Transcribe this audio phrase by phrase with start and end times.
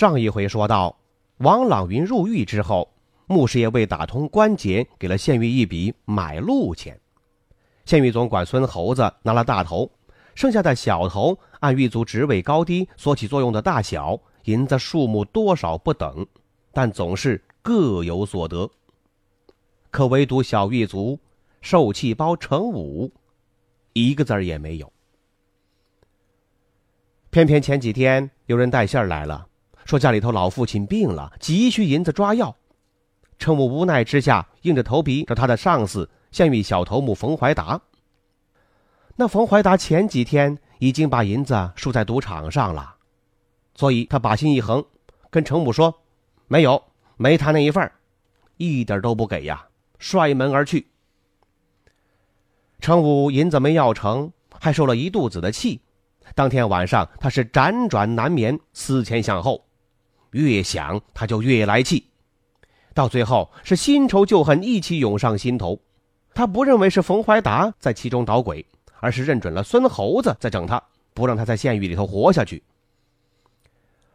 [0.00, 0.96] 上一回说到，
[1.40, 2.90] 王朗云入狱之后，
[3.26, 6.98] 穆师爷为打通关节，给了县狱一笔买路钱。
[7.84, 9.90] 县狱总管孙猴子拿了大头，
[10.34, 16.26] 剩下的小头按狱卒职位高低、所起作用的大小，银子数目多少不等，
[16.72, 18.70] 但总是各有所得。
[19.90, 21.18] 可唯独小狱卒
[21.60, 23.12] 受气包成武，
[23.92, 24.90] 一个字儿也没有。
[27.28, 29.48] 偏偏前几天有人带信儿来了。
[29.84, 32.56] 说家里头老父亲病了，急需银子抓药。
[33.38, 37.80] 程武无奈之下，硬着头皮找他的上司县狱小头目冯怀达。
[39.16, 42.96] 那冯怀达前几天已经把银子输在赌场上了，
[43.74, 44.84] 所以他把心一横，
[45.30, 46.02] 跟程武说
[46.48, 46.82] ：“没有，
[47.16, 47.90] 没他那一份
[48.58, 49.66] 一点都不给呀！”
[49.98, 50.86] 摔门而去。
[52.80, 55.80] 程武银子没要成，还受了一肚子的气。
[56.34, 59.64] 当天晚上，他是辗转难眠，思前想后。
[60.30, 62.06] 越想他就越来气，
[62.94, 65.80] 到最后是新仇旧恨一起涌上心头。
[66.32, 68.64] 他不认为是冯怀达在其中捣鬼，
[69.00, 72.62] 而是认准了孙猴子在整他，不让他在县狱里头活下去。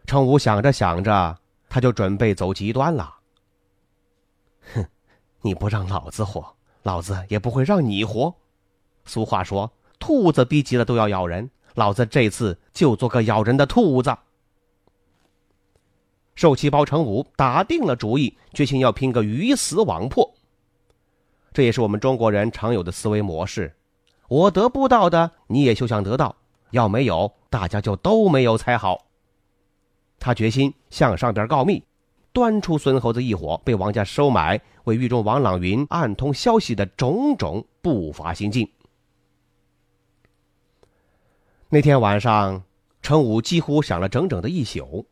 [0.06, 3.16] 程武想着想着，他就准备走极端了。
[4.74, 4.86] 哼，
[5.42, 8.34] 你不让老子活，老子也不会让你活。
[9.04, 14.16] 俗话说，兔子逼急了都要咬人，老子这次就做个咬人的兔子。
[16.36, 20.34] 受气包成武打定了主意，决心要拼个鱼死网破。
[21.54, 23.74] 这也是我们中国人常有的思维模式：
[24.28, 26.36] 我得不到的，你也休想得到；
[26.72, 29.06] 要没有，大家就都没有才好。
[30.20, 31.82] 他决心向上边告密，
[32.34, 38.70] 端出孙猴子一伙被王家收买，为狱中王朗云暗通消息的种种不法行径。
[41.70, 42.62] 那天晚上，
[43.02, 45.06] 程武几乎想了整整的一宿。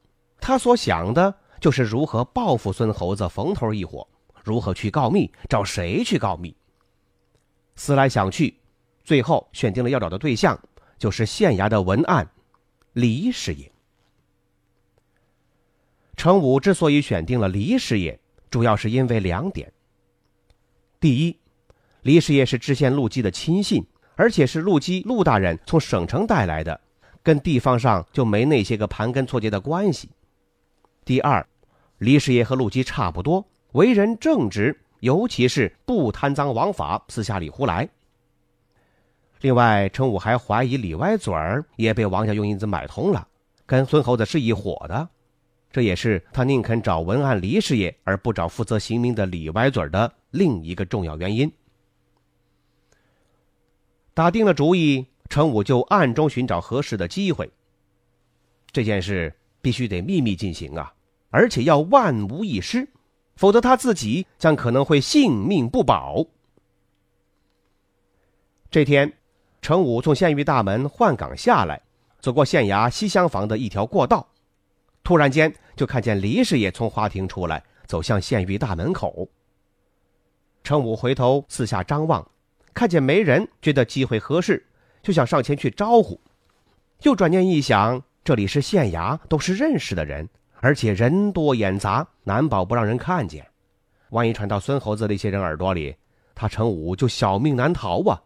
[0.46, 4.06] 他所想的就是如何报复孙猴子、冯头一伙，
[4.44, 6.54] 如何去告密，找谁去告密。
[7.78, 8.54] 思来想去，
[9.06, 10.60] 最后选定了要找的对象，
[10.98, 12.30] 就是县衙的文案
[12.92, 13.72] 李师爷。
[16.18, 18.20] 程武之所以选定了李师爷，
[18.52, 19.72] 主要是因为两点：
[21.00, 21.40] 第一，
[22.02, 23.82] 李师爷是知县陆基的亲信，
[24.16, 26.82] 而且是陆基陆大人从省城带来的，
[27.24, 30.10] 跟地方上就没那些个盘根错节的关系。
[31.06, 31.46] 第二，
[31.98, 37.90] 李师爷和陆基差不多，为人正直，尤其是不贪赃枉法、私下里胡来。
[39.42, 43.28] 另外，陈武还怀疑李歪嘴儿也被王家用银子买通了，
[43.66, 45.10] 跟孙猴子是一伙的，
[45.74, 51.52] 这也是他宁肯找文案李师爷而不找负责行名的李歪嘴儿的另一个重要原因。
[54.14, 57.52] 打定了主意，程武就暗中寻找合适的机会。
[58.72, 59.36] 这件事。
[59.64, 60.94] 必须得秘密进行啊，
[61.30, 62.86] 而且要万无一失，
[63.38, 66.26] 否则他自己将可能会性命不保。
[68.70, 69.14] 这天，
[69.62, 71.82] 程武从县狱大门换岗下来，
[72.20, 74.28] 走过县衙西厢房的一条过道，
[75.02, 79.30] 突然间就看见李师爷从花厅出来，走向县狱大门口。
[80.62, 82.30] 程武回头四下张望，
[82.74, 84.66] 看见没人，觉得机会合适，
[85.02, 86.20] 就想上前去招呼，
[87.04, 88.04] 又转念一想。
[88.24, 90.30] 这里是县衙，都是认识的人，
[90.62, 93.46] 而且人多眼杂，难保不让人看见。
[94.12, 95.94] 万一传到孙猴子那些人耳朵里，
[96.34, 98.24] 他程武就小命难逃啊！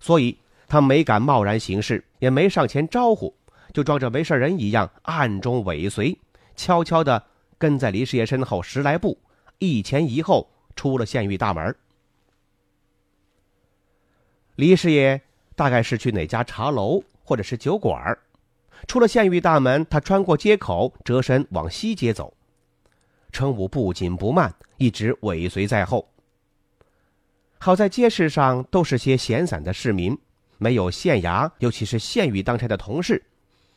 [0.00, 3.32] 所以他没敢贸然行事，也没上前招呼，
[3.72, 6.18] 就装着没事人一样，暗中尾随，
[6.56, 7.22] 悄悄地
[7.58, 9.16] 跟在李师爷身后十来步，
[9.58, 11.72] 一前一后出了县狱大门。
[14.56, 15.20] 李师爷
[15.54, 18.18] 大概是去哪家茶楼或者是酒馆
[18.86, 22.34] 出了县狱大门，他穿过街口，折身往西街走。
[23.30, 26.08] 程武不紧不慢，一直尾随在后。
[27.58, 30.18] 好在街市上都是些闲散的市民，
[30.58, 33.22] 没有县衙，尤其是县狱当差的同事，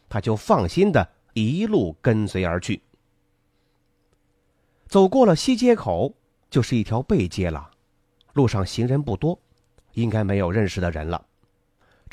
[0.10, 2.82] 他就放心的一路跟随而去。
[4.88, 6.14] 走过了西街口，
[6.50, 7.70] 就是一条背街了，
[8.34, 9.40] 路上行人不多，
[9.94, 11.26] 应该没有认识的人了。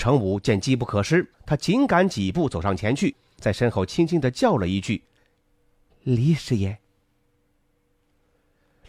[0.03, 5.01] 程武见机不可失，他紧赶几步走上前去，在身后轻轻的叫了一句，
[6.03, 6.77] 李师爷。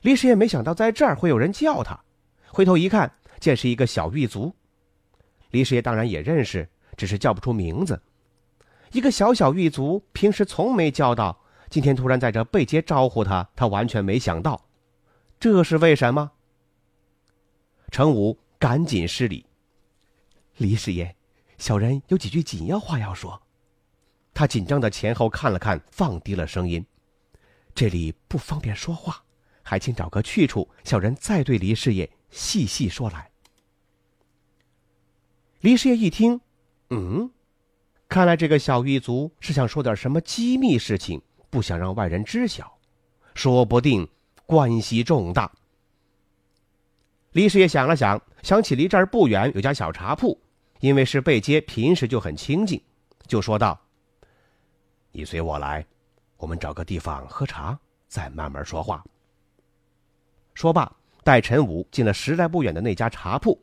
[0.02, 2.04] 李师爷没想到在这儿会有人叫他，
[2.48, 4.52] 回头一看，见是一个小狱卒。
[5.52, 6.68] 李师爷当然也认识，
[6.98, 8.02] 只是叫不出名字。
[8.92, 11.40] 一个小小狱卒，平时从没叫到，
[11.70, 14.60] 今天突然在这背街招呼他，他完全没想到，
[15.40, 16.32] 这是为什么？
[17.92, 19.46] 程武赶紧施礼
[20.58, 21.16] ：“李师爷，
[21.58, 23.42] 小人有几句紧要话要说。”
[24.34, 26.84] 他紧张的前后看了看，放低了声音
[27.76, 29.24] ：“这里不方便说话，
[29.62, 33.30] 还请找个去处，小人再对李师爷细细说来。”
[35.62, 36.42] 李师爷一听，
[36.90, 37.32] 嗯，
[38.10, 42.78] 看来这个小狱卒是想说点什么机密事情，不想让外人知晓，
[43.36, 44.10] 说不定
[44.46, 45.52] 关系重大。
[47.34, 50.40] 李师爷想了想，想起离这儿不远有家小茶铺，
[50.82, 52.80] 因为是背街，平时就很清静，
[53.26, 53.80] 就说道
[55.12, 55.84] ：“你随我来，
[56.38, 57.78] 我们找个地方喝茶，
[58.08, 59.04] 再慢慢说话。”
[60.54, 63.60] 说罢，带陈武进了十来步远的那家茶铺。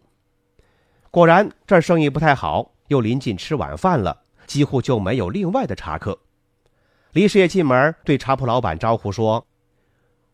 [1.12, 6.18] 果然，这儿生意不太好，又临近吃晚饭了，几乎就没有另外的茶客。
[7.12, 9.46] 李师爷进门，对茶铺老板招呼说：“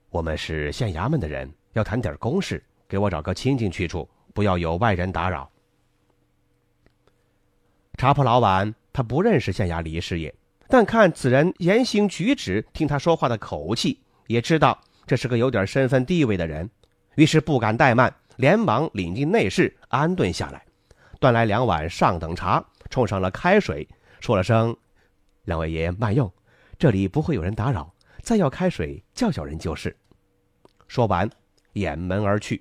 [0.08, 5.50] 我们是县衙门的人，要谈点公事。”给我找个清静去处，不要有外人打扰。
[7.96, 10.34] 茶铺老板他不认识县衙李师爷，
[10.68, 16.68] 但看此人言行举止，听他说话的口气，也知道这是个有点身份地位的人，
[17.14, 20.62] 于是不敢怠慢，连忙领进内室安顿下来，
[21.18, 23.88] 端来两碗上等茶，冲上了开水，
[24.20, 24.76] 说了声
[25.44, 26.30] ：“两位爷慢用，
[26.78, 27.90] 这里不会有人打扰，
[28.20, 29.96] 再要开水叫小人就是。”
[30.86, 31.28] 说完，
[31.72, 32.60] 掩门而去。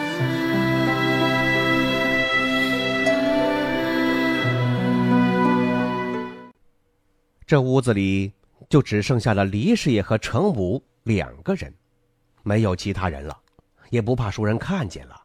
[7.51, 8.31] 这屋子里
[8.69, 11.73] 就只剩下了李师爷和程武两个人，
[12.43, 13.37] 没有其他人了，
[13.89, 15.21] 也不怕熟人看见了。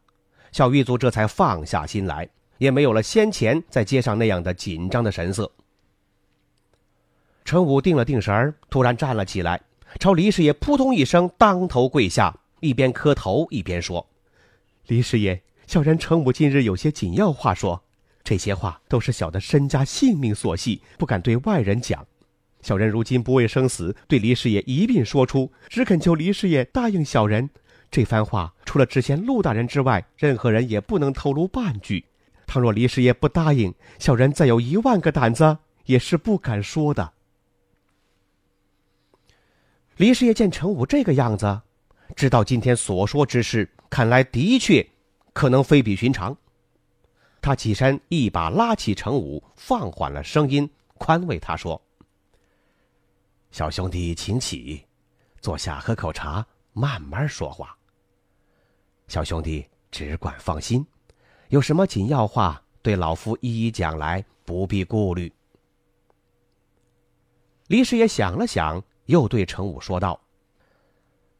[0.51, 2.27] 小狱卒这才放下心来，
[2.57, 5.49] 也没有了先前在街上那样的紧张的神色。
[7.45, 9.61] 程武定了定神儿，突然站了起来，
[9.97, 14.05] 朝李师爷扑通一声当头跪下，一边磕头一边说
[14.87, 17.81] ：“李师爷，小人程武今日有些紧要话说，
[18.21, 22.05] 这些话都是小的身家性命所系，不敢对外人讲。”
[22.67, 27.49] 小人如今不畏生死，对李师爷一并说出，只恳求李师爷答应小人。
[27.89, 32.03] 这番话除了之前陆大人之外，任何人也不能透露半句。
[32.45, 37.13] 倘若李师爷不答应，小人再有一万个胆子也是不敢说的。
[39.95, 41.61] 李师爷见程武这个样子，
[42.17, 44.85] 知道今天所说之事，看来的确
[45.31, 46.35] 可能非比寻常。
[47.41, 51.81] 他起身，一把拉起程武，放缓了声音，宽慰他说。
[53.51, 54.85] 小兄弟，请起，
[55.41, 57.75] 坐下喝口茶，慢慢说话。
[59.07, 60.85] 小兄弟只管放心，
[61.47, 65.33] 有什么紧要话，对老夫一一讲来，不必顾虑。
[67.67, 70.19] 李师爷想了想，又对程武说道：“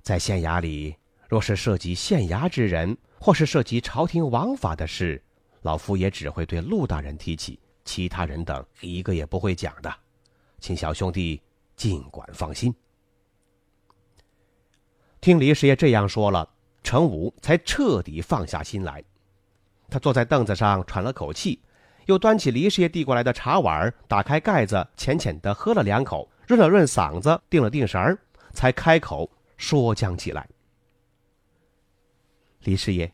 [0.02, 0.96] 在县衙里，
[1.28, 5.22] 若是涉及县衙之人，或是涉及朝廷王法的事，
[5.62, 9.94] 老夫也只会对陆大人提起，其他人等一个也不会讲的，
[10.60, 11.40] 请小兄弟。”
[11.78, 12.74] 尽管放心。
[15.22, 16.50] 听李师爷这样说了，
[16.84, 19.04] 程武才彻底放下心来。
[19.90, 21.62] 他坐在凳子上喘了口气，
[22.08, 28.18] 又端起李师爷递过来的茶碗，打开盖子，浅浅的喝了两口，润了润嗓子，定了定神儿，
[28.54, 30.48] 才开口说将起来
[32.62, 33.14] ：“李师爷，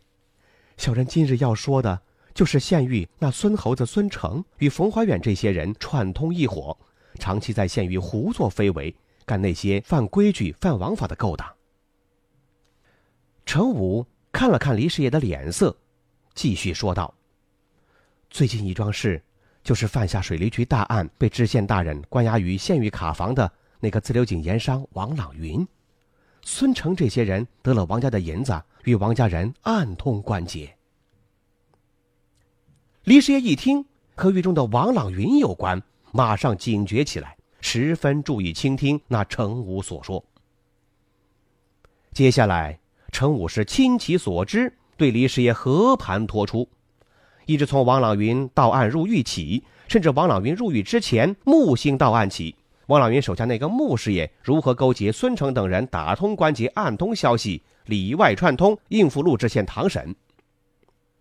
[0.77, 2.01] 小人今日要说的，
[2.33, 6.77] 就是县狱那孙猴子孙成与冯怀远这些人串通一伙。”
[7.19, 8.93] 长期在县狱胡作非为，
[9.25, 11.47] 干那些犯规矩、犯王法的勾当。
[13.45, 15.75] 程武看了看李师爷的脸色，
[16.33, 17.13] 继续说道
[18.29, 19.21] ：“最近一桩事，
[19.63, 25.65] 就是犯下水利局大案，被知县大人关押于县狱卡房的那个自流井盐商王朗云、
[26.41, 30.75] 孙成这些人，得了王家的银子，与王家人暗通关节。”
[33.03, 35.81] 李师爷一听，和狱中的王朗云有关。
[36.15, 40.23] 马上警觉起来，十分注意倾听那程武所说。
[42.11, 42.79] 接下来，
[43.11, 46.69] 程武是倾其所知，对李师爷和盘托出，
[47.47, 52.55] 一直从王朗云到案入狱起，甚至王朗云入狱之前木星到案起，
[52.85, 60.15] 王朗云手下那个穆师爷如何勾结孙成等人打通关节、暗通消息，里外串通，应付陆知县堂审。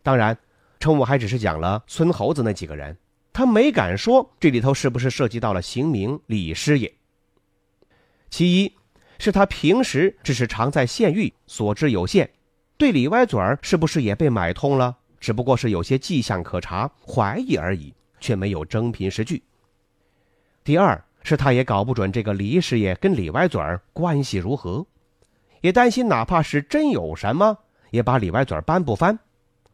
[0.02, 0.36] 当然，
[0.78, 2.94] 程武还只是讲了孙猴子那几个人，
[3.32, 6.92] 他没敢说这里头是不是涉及到了刑名李师爷。
[8.30, 8.72] 其一。
[9.18, 12.28] 是他平时只是常在县狱，所知有限，
[12.76, 14.96] 对李歪嘴儿是不是也被买通了？
[15.20, 19.44] 只不过是有些迹象可查，怀疑而已，却没有真凭实据。
[20.64, 24.84] 第二是他也搞不准这个李师爷跟李歪嘴儿关系如何，
[25.60, 27.56] 也担心哪怕是真有什么，
[27.92, 29.16] 也把李歪嘴儿搬不翻，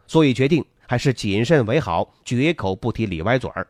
[0.06, 3.68] 所以决定还是谨慎为好，绝口不提李歪嘴儿。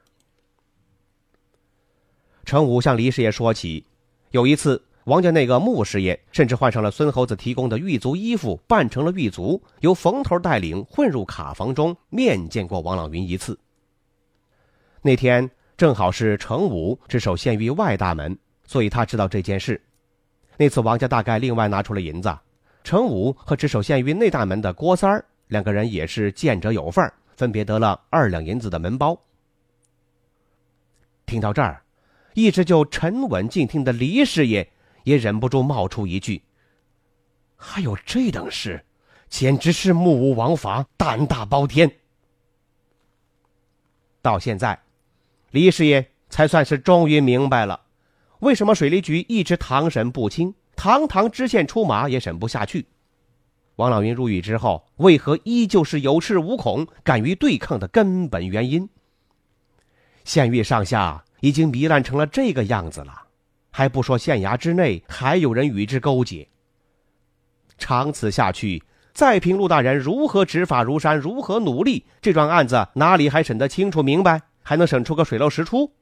[2.47, 3.85] 程武向李师爷说起，
[4.31, 4.83] 有一次。
[5.05, 13.59] 王家那个穆师爷甚至换上了孙猴子提供的狱卒衣服，扮成了狱卒，由冯头带领混入卡房中面见过王朗云一次。
[15.01, 19.81] 那天正好是程武值守县狱外大门，所以他知道这件事。
[20.59, 22.39] 那次王家大概另外拿出了银子，
[22.85, 29.21] 程武和值守县狱内大门的郭三儿两个人也是见者有份分别得了二两银子的门包。
[31.27, 31.83] 听到这儿，
[32.35, 34.71] 一直就沉稳静听的黎师爷。
[35.05, 36.43] 也忍不住冒出一句
[37.57, 38.85] ：“还有这等事，
[39.31, 41.91] 简直是目无王法，胆大包天。”
[44.21, 44.79] 到现在，
[45.51, 47.81] 黎师爷才算是终于明白了，
[48.41, 52.85] 为什么水利局一直堂审不清，堂堂知县出马也审不下去。
[53.79, 58.89] 王老云入狱之后，为何依旧是有恃无恐、敢于对抗的根本原因？
[60.25, 63.27] 县狱上下已经糜烂成了这个样子了。
[63.71, 66.49] 还不说县衙之内还有人与之勾结，
[67.79, 68.83] 长此下去，
[69.13, 74.43] 再凭陆大人如何执法如山，如何努力，这桩案子哪里还审得清楚明白？
[74.65, 75.93] 还能审出个水落石出？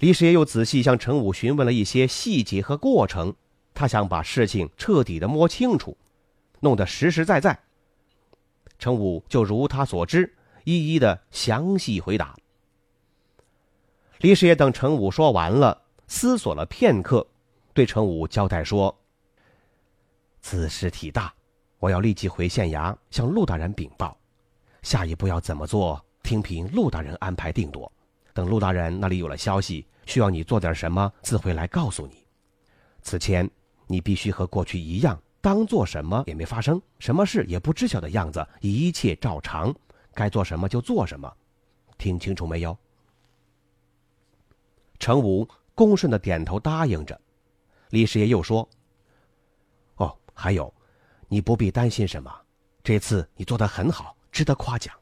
[0.00, 3.36] 李师爷又仔细向陈武询问了一些细节和过程，
[3.74, 5.96] 他想把事情彻底的摸清楚，
[6.60, 7.58] 弄得实实在在。
[8.78, 10.32] 程武就如他所知，
[10.64, 12.34] 一一的详细回答。
[14.18, 17.26] 李师爷等程武说完了，思索了片刻，
[17.72, 18.96] 对程武交代说
[20.40, 21.34] ：“此事体大，
[21.78, 24.16] 我要立即回县衙向陆大人禀报。
[24.82, 27.90] 下一步要怎么做，听凭陆大人安排定夺。
[28.32, 32.24] 等陆大人那里有了消息，需要你做点什么，自会来告诉你。
[33.02, 33.48] 此前
[33.86, 39.74] 你必须和过去一样，当做什么也没发生，什么事也不知晓的样子，一切照常，
[40.12, 41.32] 该做什么就做什么。
[41.98, 42.76] 听清楚没有？”
[44.98, 47.20] 程武恭顺的点头答应着，
[47.90, 48.66] 李师爷又说
[49.96, 50.72] ：“哦，还有，
[51.28, 52.32] 你不必担心什么，
[52.82, 54.94] 这次你做得很好，值得夸奖。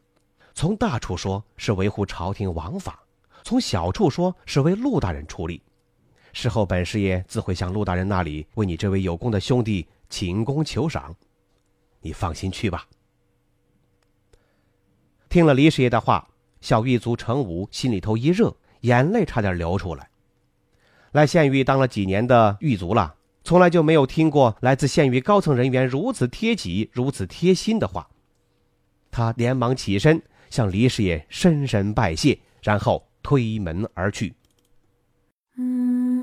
[0.55, 3.03] 从大处说是维护朝廷王法，
[3.45, 5.63] 从小处说是为陆大人出力。
[6.33, 11.15] 事后本师爷自会向陆大人那里为你这位有功的兄弟请功求赏，
[12.01, 12.87] 你放心去吧。”
[15.29, 16.29] 听了李师爷的话，
[16.61, 18.55] 小狱卒程武心里头一热。
[18.83, 20.11] 眼泪差点流出来。
[21.13, 28.09] 来县狱当了几年的狱卒了，从来就没有听过来自县狱高层人员如此贴己、如此贴心的话。
[29.13, 30.21] 他连忙起身
[30.51, 34.35] 向李师爷深深拜谢，然后推门而去。
[35.57, 35.92] 嗯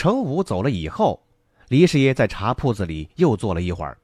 [0.00, 1.22] 程武走了以后，
[1.68, 3.98] 李师爷在茶铺子里又坐了一会儿，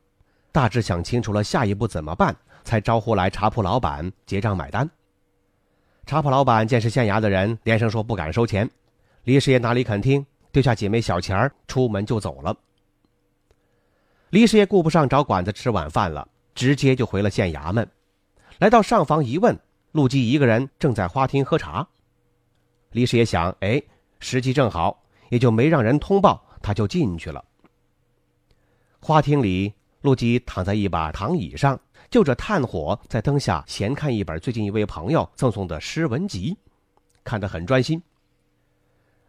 [0.53, 4.87] 大致想清楚了下一步怎么办，才招呼来茶铺老板结账买单。
[6.05, 8.69] 茶铺老板见是县衙的人，连声说不敢收钱。
[9.25, 12.55] 李师爷哪里肯听，丢下几枚小钱儿，出门就走了。
[14.29, 17.89] 李师爷顾不上找馆子吃晚饭了，直接就回了县衙门。
[18.59, 19.59] 来到上房一问，
[19.93, 21.89] 陆基一个人正在花厅喝茶。
[22.91, 23.83] 李师爷想，哎，
[24.21, 27.45] 时机正好，也就没让人通报，他就进去了。
[29.01, 31.79] 花厅里，陆基躺在一把躺椅上。
[32.09, 36.57] 就着炭火，在灯下闲看一本最近一位朋友赠送的诗文集，
[37.25, 38.01] 看得很专心。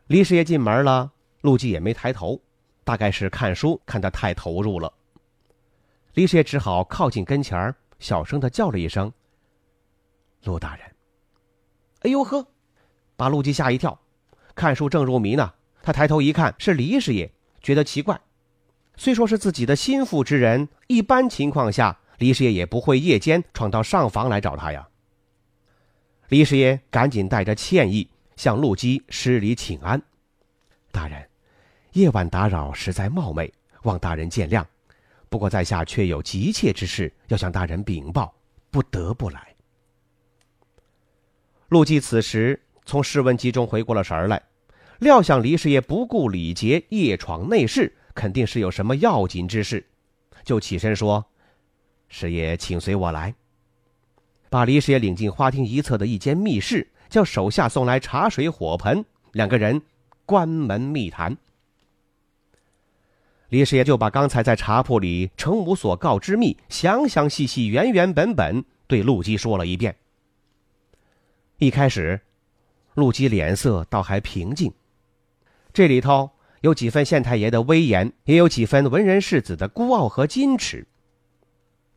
[0.06, 1.12] 李师爷进门了，
[1.42, 2.40] 陆基也没抬头，
[2.84, 4.94] 大概是看书看得太投入了。
[6.14, 9.12] 李师爷只好靠近跟前儿，小声的叫了一声
[10.46, 10.86] ：“陆大人。”
[12.02, 12.46] 哎呦呵，
[13.16, 14.00] 把陆基吓一跳，
[14.54, 15.52] 看书正入迷呢。
[15.88, 18.20] 他抬头一看，是李师爷，觉得奇怪。
[18.98, 24.86] 虽说是自己的心腹之人，一般情况下，李师爷也不会夜间闯到上房来找他呀。
[26.28, 30.02] 李师爷赶紧带着歉意向陆基施礼请安
[30.92, 31.26] ：“大人，
[31.94, 33.50] 夜晚打扰，实在冒昧，
[33.84, 34.66] 望大人见谅。
[35.30, 38.36] 不过在下却有急切之事要向大人禀报，
[38.70, 39.56] 不得不来。”
[41.70, 44.44] 陆基此时从试问集中回过了神来，
[45.00, 49.86] 料想李师爷不顾礼节夜闯内室，肯定是有什么要紧之事，
[50.44, 51.26] 就起身说
[52.10, 53.36] ：“师爷，请随我来。”
[54.50, 59.82] 把李师爷领进花厅一侧的一间密室，叫手下送来茶水火盆，两个人
[60.26, 61.38] 关门密谈。
[63.50, 69.96] 李师爷就把刚才在茶铺里程武所告之密，详详细细、原原本本对陆基说了一遍。
[71.58, 72.20] 一开始，
[72.94, 74.74] 陆基脸色倒还平静，
[75.78, 76.32] 这里头
[76.62, 80.88] 有几分县太爷的威严，也有几分文人世子的孤傲和矜持。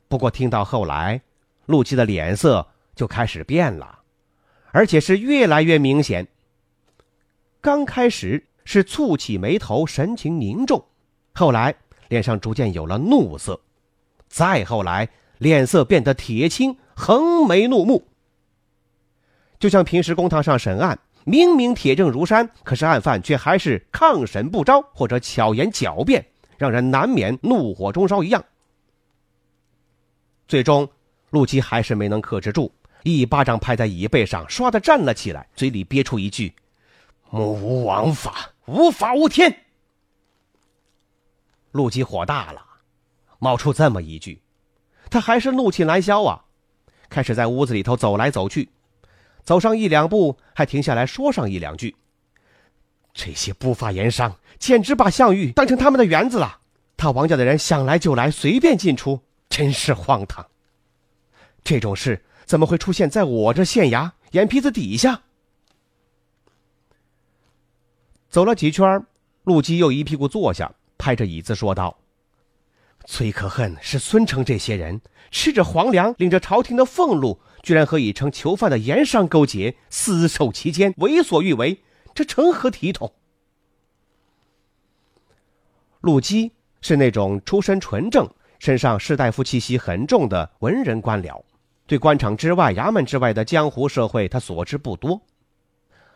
[0.06, 1.22] 不过听到后来，
[1.64, 4.00] 陆基的脸色就开始变了，
[4.72, 6.28] 而且是越来越明显。
[7.62, 10.84] 刚开始是蹙起眉头，神情凝重，
[11.32, 11.74] 后来
[12.08, 13.62] 脸上逐渐有了怒色，
[14.28, 15.08] 再后来
[15.38, 18.06] 脸色变得铁青，横眉怒目，
[19.58, 20.98] 就像平时公堂上审案，
[21.30, 26.26] 明明铁证如山，可是案犯却还是抗审不招，或者巧言狡辩，
[26.58, 28.44] 让人难免怒火中烧一样。
[30.48, 30.90] 最终。
[31.30, 32.72] 陆基还是没能克制住，
[33.04, 36.52] 一巴掌拍在椅背上，唰的站了起来，嘴里憋出一句
[37.30, 39.56] ：“目无王法，无法无天。”
[41.70, 42.60] 陆基火大了，
[43.38, 44.42] 冒出这么一句，
[45.08, 46.44] 他还是怒气难消啊！
[47.08, 48.68] 开始在屋子里头走来走去，
[49.44, 51.96] 走上一两步，还停下来说上一两句
[53.14, 56.58] ：“这些不法盐商简直把项羽当成他们的园子了，
[56.96, 60.46] 他王家的人想来就来，随便进出，真是荒唐。”
[61.62, 65.22] 这种事怎么会出现在我这县衙眼皮子底下？
[68.28, 69.04] 走了几圈，
[69.44, 71.98] 陆基又一屁股坐下，拍着椅子说道
[73.10, 75.00] ：“最可恨是孙成这些人
[75.32, 81.80] 吃着皇粮，领着朝廷的俸禄，居然和已成囚犯的盐商勾结，私受其间，为所欲为，
[82.14, 83.12] 这成何体统？”
[86.02, 91.42] 陆基是那种出身纯正、身上士大夫气息很重的文人官僚。
[91.88, 95.20] 对官场之外、衙门之外的江湖社会，他所知不多。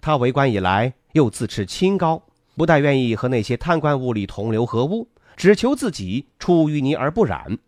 [0.01, 2.23] 他为官以来，又自恃清高，
[2.57, 7.59] 不但愿意和那些贪官污吏同流合污，只求自己出淤泥而不染。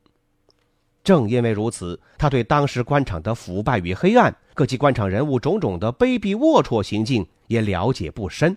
[1.04, 8.56] 正因为如此，他对当时官场的腐败与黑暗，各级官场人物种种的卑鄙龌龊行径也了解不深，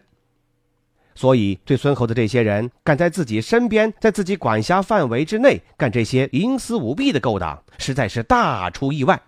[1.13, 9.21] 所以对孙侯的这些人敢在自己身边，在自己管辖范围之内干这些营私舞弊的勾当，实在是大出意外。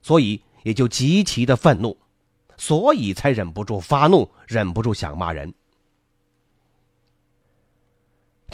[0.00, 1.96] 所以也就极其的愤怒，
[2.56, 5.52] 所以才忍不住发怒，忍不住想骂人。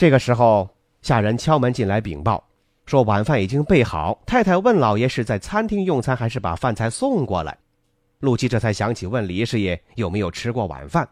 [0.01, 0.67] 这个时候，
[1.03, 2.43] 下人敲门进来禀报，
[2.87, 4.19] 说晚饭已经备好。
[4.25, 7.55] 太太问老爷是在餐厅用餐，还是把饭菜送过来。
[8.19, 11.07] 陆基这才想起问李师爷有没有吃过晚饭。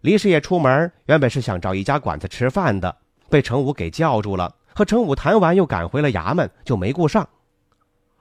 [0.00, 2.96] 李师爷出门原本是想找一家馆子吃饭的，
[3.28, 7.28] 被程武给叫住了，和程武谈完又赶回了衙门，就没顾上。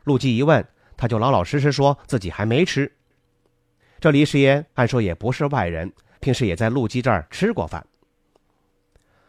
[0.03, 2.91] 陆基一问，他就老老实实说自己还没吃。
[4.01, 7.81] 这李师爷按说也不是外人，平时也在陆基这儿吃过饭。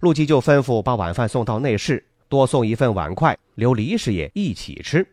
[0.04, 5.06] 陆基就吩咐把晚饭送到内室，多送一份碗筷，留李师爷一起吃。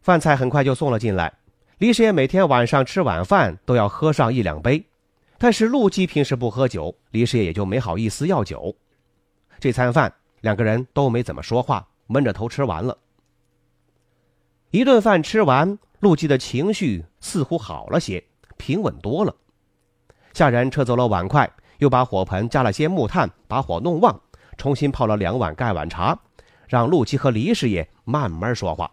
[0.00, 1.32] 饭菜很快就送了进来。
[1.78, 4.86] 李师爷每天晚上吃晚饭都要喝上一两杯，
[5.38, 8.72] 但是陆基平时不喝酒，李师爷也就没好意思要酒。
[9.58, 12.96] 这餐饭两个人都没怎么说话，闷着头吃完了。
[14.70, 18.22] 一顿饭吃完，陆基的情绪似乎好了些，
[18.56, 19.34] 平稳多了。
[20.32, 24.20] 下人撤走了碗筷，又把火盆加了些木炭，把火弄旺，
[24.56, 26.18] 重新泡了两碗盖碗茶，
[26.68, 28.90] 让陆基和李师爷慢慢说话。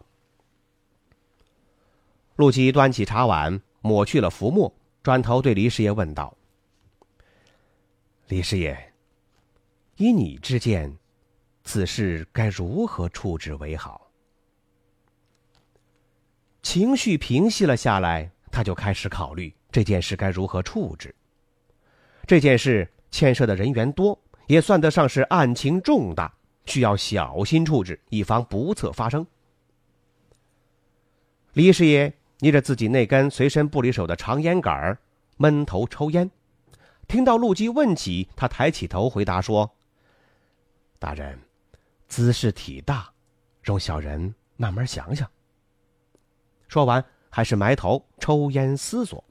[2.36, 6.36] 陆基端起茶碗，抹去了浮沫，转头对李师爷问道
[8.28, 8.94] ：“李师爷，
[9.96, 10.98] 依你之见，
[11.64, 14.10] 此事该如何处置为好？”
[16.62, 21.16] 情绪平息了下来，他就开始考虑这件事该如何处置。
[22.28, 26.34] 这件事牵涉的人员多，也算得上是案情重大，
[26.66, 29.26] 需要小心处置，以防不测发生。
[31.54, 34.98] 李师爷捏着自己那根随身不离手的长烟杆
[35.38, 36.30] 闷头抽烟。
[37.08, 39.72] 听到陆基问起，他抬起头回答说
[40.98, 41.40] ：“大人，
[42.08, 43.08] 姿势体大，
[43.62, 45.30] 容小人慢慢想想。”
[46.68, 49.24] 说完，还是埋头抽烟思索。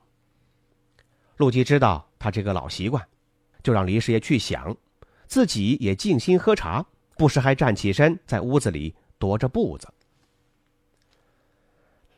[1.36, 3.06] 陆基知道他这个老习惯，
[3.62, 4.74] 就让李师爷去想，
[5.26, 6.82] 自己也静心喝茶，
[7.18, 9.86] 不时还站起身在屋子里踱着步子。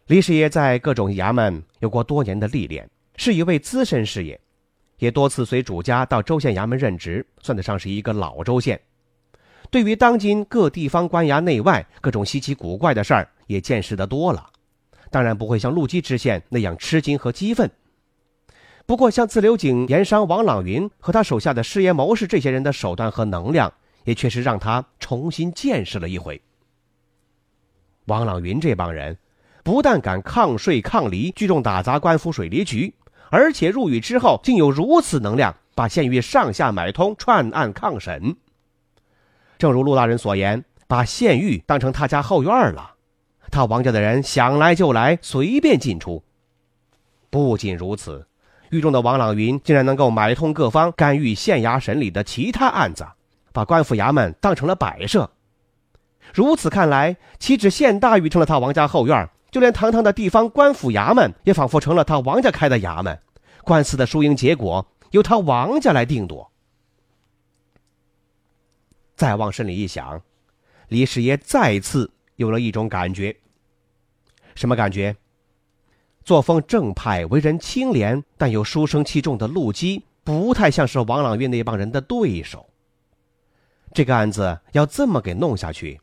[0.07, 4.40] 李师爷在各种衙门有过多年的历练，是一位资深师爷。
[4.99, 8.81] 也多次随主家到州县衙门任职，算得上是一个老州县。
[9.73, 14.49] 对于当今各地方官衙内外各种稀奇古怪的事儿，也见识得多了。
[15.11, 17.69] 当然不会像陆基知县那样吃惊和激愤。
[18.87, 23.72] 不过，像自流井盐商王朗云和他手下的师爷谋士这些人的手段和能量，
[24.05, 26.40] 也确实让他重新见识了一回。
[28.05, 29.18] 王朗云这帮人，
[29.64, 32.94] 不但敢抗税抗离，聚众打砸官府水利局。
[33.29, 38.37] 而且入狱之后，竟有如此能量，把县狱上下买通，串案抗审。
[39.59, 42.94] 正如陆大人所言，把县狱当成他家后院了，
[43.51, 46.22] 他王家的人想来就来，随便进出。
[47.29, 48.25] 不仅如此，
[48.70, 53.07] 狱中的王朗云竟然能够买通各方，干预县衙审理的其他案子，
[53.52, 55.31] 把官府衙门当成了摆设。
[56.35, 59.29] 如此看来，岂止县大狱成了他王家后院？
[59.50, 63.18] 就连堂堂的地方官府衙门，也仿佛成了他王家开的衙门，
[63.62, 66.50] 官司的输赢结果由他王家来定夺。
[69.14, 70.20] 再往深里一想，
[70.88, 73.35] 李师爷再次有了一种感觉。
[74.55, 75.16] 什么感觉？
[76.27, 82.69] 作风正派、为人清廉但又书生气重的陆基，不太像是王朗月那帮人的对手。
[83.95, 86.01] 这个案子要这么给弄下去，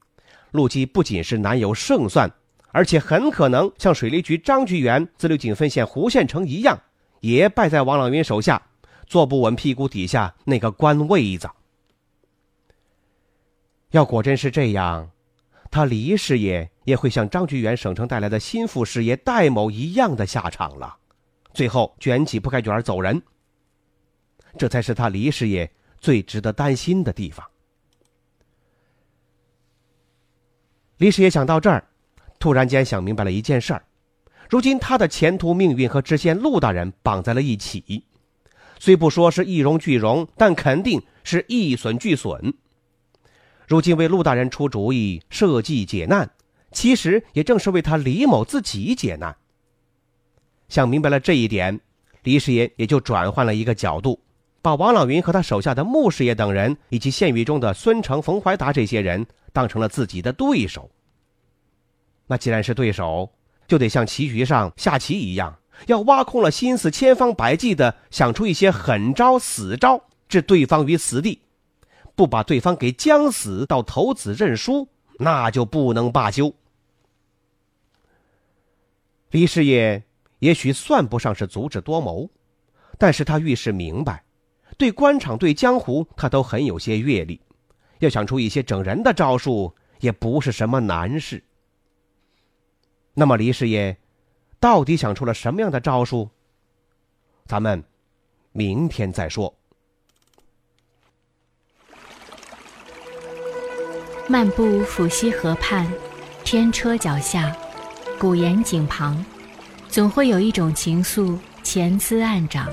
[0.51, 2.31] 陆基不仅是难有胜算。
[2.71, 6.81] 而且很可能像水利局张局员、自流井分县胡县城一样，
[7.19, 8.61] 也败在王朗云手下，
[9.05, 11.49] 坐不稳屁股底下那个官位子。
[13.91, 15.11] 要果真是这样，
[15.73, 20.95] 他李师爷也会像张局员省城带来的心腹师爷戴某一样的下场了，
[21.51, 23.19] 最后卷起铺盖卷走人。
[24.55, 25.67] 这才是他李师爷
[25.99, 27.43] 最值得担心的地方。
[30.97, 31.83] 李师爷想到这儿。
[32.37, 33.83] 突然间想明白了一件事儿，
[34.49, 38.05] 如今他的前途命运和知县陆大人绑在了一起，
[38.77, 42.53] 虽不说是一荣俱荣，但肯定是一损俱损。
[43.67, 46.29] 如今为陆大人出主意设计解难，
[46.71, 49.35] 其实也正是为他李某自己解难。
[50.69, 51.79] 想明白了这一点，
[52.23, 54.19] 李师爷也就转换了一个角度，
[54.61, 60.89] 把王老云和他手下的穆师爷等人，以及县狱中的孙成、冯怀达这些人，当成了自己的对手。
[62.27, 63.29] 那既然是对手，
[63.67, 65.55] 就得像棋局上下棋一样，
[65.87, 71.39] 要挖空了心思，千方百计的想出一些狠招、死招，置对方于死地，
[72.15, 76.53] 不把对方给将死到投子认输，那就不能罢休。
[79.31, 80.03] 李师爷
[80.39, 82.29] 也许算不上是足智多谋，
[82.99, 84.23] 但是他遇事明白，
[84.77, 87.41] 对官场、对江湖，他都很有些阅历，
[87.99, 91.43] 要想出一些整人的招数，也不是什么难事。
[93.15, 93.97] 那么，李师爷
[94.59, 96.29] 到底想出了什么样的招数？
[97.45, 97.83] 咱们
[98.51, 99.53] 明天再说。
[104.29, 105.85] 漫步抚溪河畔，
[106.45, 107.53] 天车脚下，
[108.17, 109.23] 古岩井旁，
[109.89, 112.69] 总会有一种情愫潜滋暗长。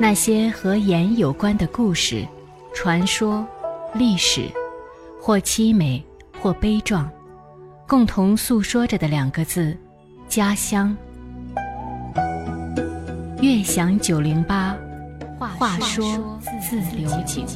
[0.00, 2.26] 那些和盐有关的故事、
[2.74, 3.46] 传说、
[3.92, 4.48] 历史，
[5.20, 6.02] 或凄美，
[6.40, 7.08] 或悲壮。
[7.86, 9.76] 共同诉说着的两个字：
[10.26, 10.96] 家乡。
[13.42, 14.74] 悦享九零八，
[15.38, 17.46] 话说自流井。